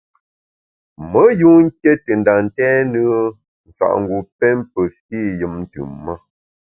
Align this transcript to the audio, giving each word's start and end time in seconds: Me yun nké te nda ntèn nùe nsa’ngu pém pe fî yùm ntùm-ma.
Me 1.09 1.23
yun 1.39 1.57
nké 1.65 1.91
te 2.03 2.11
nda 2.19 2.33
ntèn 2.45 2.77
nùe 2.93 3.19
nsa’ngu 3.67 4.17
pém 4.37 4.57
pe 4.71 4.81
fî 5.03 5.19
yùm 5.39 5.53
ntùm-ma. 5.63 6.13